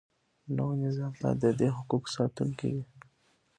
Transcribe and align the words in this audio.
نوی 0.55 0.75
نظام 0.83 1.11
باید 1.21 1.37
د 1.43 1.45
دې 1.59 1.67
حقوقو 1.77 2.13
ساتونکی 2.17 2.69
وي. 2.75 2.85